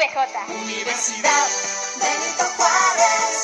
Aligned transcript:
Universidad 0.00 1.46
Benito 2.00 2.44
Juárez. 2.56 3.36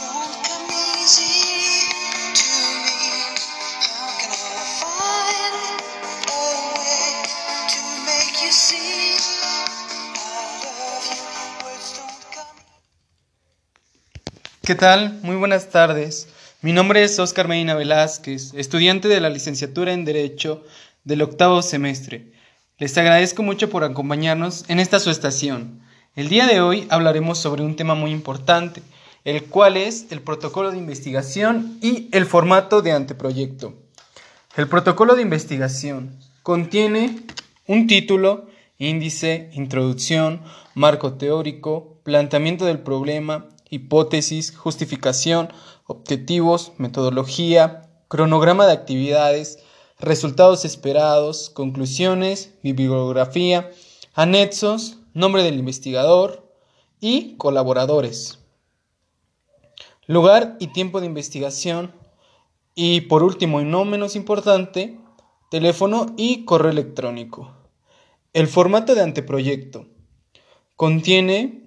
Don't 0.00 0.32
come 0.48 0.72
easy 0.96 1.84
to 2.40 2.52
me. 2.86 3.04
How 3.84 4.08
can 4.16 4.32
I 4.32 4.64
find 4.80 5.76
a 6.26 6.40
way 6.78 7.04
to 7.68 7.80
make 8.08 8.36
you 8.42 8.50
see 8.50 9.20
I 10.16 10.56
love 10.64 11.04
you? 11.04 11.20
Words 11.66 11.88
don't 11.98 12.24
come. 12.32 12.56
¿Qué 14.64 14.74
tal? 14.74 15.20
Muy 15.22 15.36
buenas 15.36 15.68
tardes. 15.68 16.28
Mi 16.64 16.72
nombre 16.72 17.02
es 17.02 17.18
Oscar 17.18 17.48
Medina 17.48 17.74
Velázquez, 17.74 18.54
estudiante 18.54 19.08
de 19.08 19.20
la 19.20 19.30
licenciatura 19.30 19.92
en 19.92 20.04
Derecho 20.04 20.62
del 21.02 21.22
octavo 21.22 21.60
semestre. 21.60 22.30
Les 22.78 22.96
agradezco 22.96 23.42
mucho 23.42 23.68
por 23.68 23.82
acompañarnos 23.82 24.64
en 24.68 24.78
esta 24.78 25.00
su 25.00 25.10
estación. 25.10 25.80
El 26.14 26.28
día 26.28 26.46
de 26.46 26.60
hoy 26.60 26.86
hablaremos 26.88 27.38
sobre 27.38 27.64
un 27.64 27.74
tema 27.74 27.96
muy 27.96 28.12
importante, 28.12 28.80
el 29.24 29.42
cual 29.46 29.76
es 29.76 30.06
el 30.12 30.20
protocolo 30.20 30.70
de 30.70 30.78
investigación 30.78 31.78
y 31.82 32.08
el 32.12 32.26
formato 32.26 32.80
de 32.80 32.92
anteproyecto. 32.92 33.74
El 34.56 34.68
protocolo 34.68 35.16
de 35.16 35.22
investigación 35.22 36.16
contiene 36.44 37.24
un 37.66 37.88
título, 37.88 38.46
índice, 38.78 39.50
introducción, 39.54 40.42
marco 40.76 41.14
teórico, 41.14 41.98
planteamiento 42.04 42.66
del 42.66 42.78
problema, 42.78 43.48
hipótesis, 43.72 44.56
justificación, 44.56 45.48
objetivos, 45.86 46.72
metodología, 46.76 47.90
cronograma 48.06 48.66
de 48.66 48.74
actividades, 48.74 49.58
resultados 49.98 50.64
esperados, 50.64 51.50
conclusiones, 51.50 52.54
bibliografía, 52.62 53.70
anexos, 54.14 54.98
nombre 55.14 55.42
del 55.42 55.58
investigador 55.58 56.54
y 57.00 57.36
colaboradores. 57.36 58.38
Lugar 60.06 60.56
y 60.60 60.68
tiempo 60.68 61.00
de 61.00 61.06
investigación. 61.06 61.94
Y 62.74 63.02
por 63.02 63.22
último 63.22 63.60
y 63.60 63.64
no 63.64 63.84
menos 63.84 64.16
importante, 64.16 64.98
teléfono 65.50 66.06
y 66.16 66.44
correo 66.44 66.70
electrónico. 66.70 67.52
El 68.34 68.48
formato 68.48 68.94
de 68.94 69.02
anteproyecto 69.02 69.86
contiene 70.76 71.62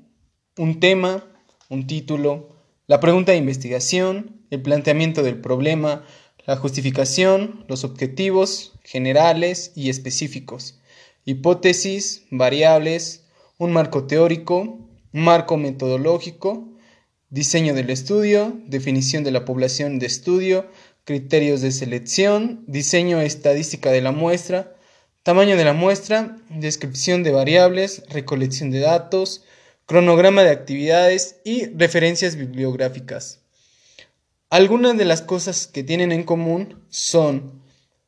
un 0.57 0.79
tema, 0.79 1.23
un 1.69 1.87
título, 1.87 2.49
la 2.87 2.99
pregunta 2.99 3.31
de 3.31 3.37
investigación, 3.37 4.41
el 4.51 4.61
planteamiento 4.61 5.23
del 5.23 5.41
problema, 5.41 6.05
la 6.45 6.55
justificación, 6.57 7.65
los 7.67 7.83
objetivos 7.83 8.73
generales 8.83 9.71
y 9.75 9.89
específicos, 9.89 10.79
hipótesis, 11.25 12.25
variables, 12.29 13.25
un 13.57 13.73
marco 13.73 14.05
teórico, 14.05 14.79
marco 15.11 15.57
metodológico, 15.57 16.69
diseño 17.29 17.73
del 17.73 17.89
estudio, 17.89 18.53
definición 18.67 19.23
de 19.23 19.31
la 19.31 19.45
población 19.45 19.97
de 19.97 20.05
estudio, 20.05 20.67
criterios 21.03 21.61
de 21.61 21.71
selección, 21.71 22.63
diseño 22.67 23.21
estadística 23.21 23.91
de 23.91 24.01
la 24.01 24.11
muestra, 24.11 24.75
tamaño 25.23 25.57
de 25.57 25.65
la 25.65 25.73
muestra, 25.73 26.37
descripción 26.49 27.23
de 27.23 27.31
variables, 27.31 28.03
recolección 28.09 28.69
de 28.69 28.79
datos, 28.79 29.43
cronograma 29.85 30.43
de 30.43 30.49
actividades 30.49 31.37
y 31.43 31.67
referencias 31.67 32.35
bibliográficas. 32.35 33.41
Algunas 34.49 34.97
de 34.97 35.05
las 35.05 35.21
cosas 35.21 35.67
que 35.67 35.83
tienen 35.83 36.11
en 36.11 36.23
común 36.23 36.83
son 36.89 37.61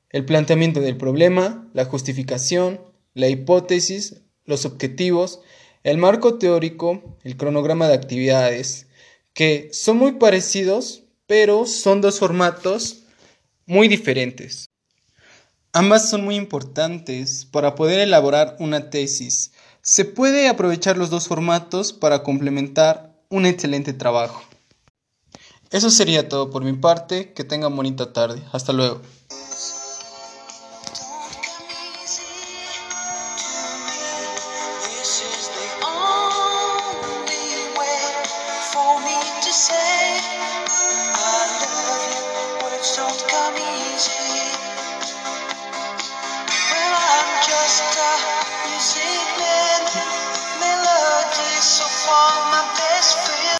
el 0.09 0.25
planteamiento 0.25 0.79
del 0.79 0.97
problema, 0.97 1.69
la 1.73 1.85
justificación, 1.85 2.81
la 3.13 3.27
hipótesis, 3.27 4.21
los 4.45 4.65
objetivos, 4.65 5.41
el 5.83 5.97
marco 5.97 6.37
teórico, 6.37 7.17
el 7.23 7.37
cronograma 7.37 7.87
de 7.87 7.95
actividades, 7.95 8.87
que 9.33 9.69
son 9.71 9.97
muy 9.97 10.13
parecidos, 10.13 11.03
pero 11.27 11.65
son 11.65 12.01
dos 12.01 12.19
formatos 12.19 13.03
muy 13.65 13.87
diferentes. 13.87 14.69
Ambas 15.73 16.09
son 16.09 16.23
muy 16.23 16.35
importantes 16.35 17.45
para 17.45 17.75
poder 17.75 17.99
elaborar 17.99 18.55
una 18.59 18.89
tesis. 18.89 19.51
Se 19.89 20.03
puede 20.03 20.49
aprovechar 20.49 20.97
los 20.97 21.09
dos 21.09 21.29
formatos 21.29 21.93
para 21.93 22.21
complementar 22.21 23.13
un 23.29 23.45
excelente 23.45 23.93
trabajo. 23.93 24.41
Eso 25.71 25.89
sería 25.89 26.27
todo 26.27 26.49
por 26.49 26.61
mi 26.65 26.73
parte, 26.73 27.31
que 27.31 27.45
tengan 27.45 27.73
bonita 27.73 28.11
tarde, 28.11 28.43
hasta 28.51 28.73
luego. 28.73 28.99